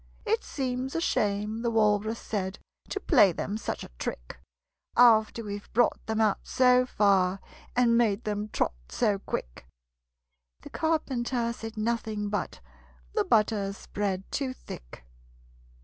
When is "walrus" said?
1.69-2.17